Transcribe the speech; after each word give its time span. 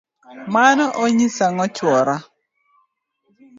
mano 0.53 0.85
onyiso 1.03 1.41
ang'o 1.47 1.65
chuora? 1.75 2.15